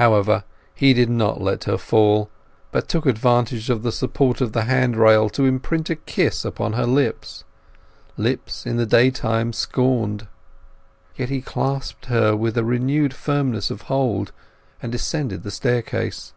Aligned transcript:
However, 0.00 0.44
he 0.74 0.94
did 0.94 1.10
not 1.10 1.42
let 1.42 1.64
her 1.64 1.76
fall, 1.76 2.30
but 2.72 2.88
took 2.88 3.04
advantage 3.04 3.68
of 3.68 3.82
the 3.82 3.92
support 3.92 4.40
of 4.40 4.52
the 4.52 4.62
handrail 4.62 5.28
to 5.28 5.44
imprint 5.44 5.90
a 5.90 5.96
kiss 5.96 6.42
upon 6.42 6.72
her 6.72 6.86
lips—lips 6.86 7.44
in 8.64 8.78
the 8.78 8.86
day 8.86 9.10
time 9.10 9.52
scorned. 9.52 10.26
Then 11.18 11.28
he 11.28 11.42
clasped 11.42 12.06
her 12.06 12.34
with 12.34 12.56
a 12.56 12.64
renewed 12.64 13.12
firmness 13.12 13.70
of 13.70 13.82
hold, 13.92 14.32
and 14.80 14.90
descended 14.90 15.42
the 15.42 15.50
staircase. 15.50 16.32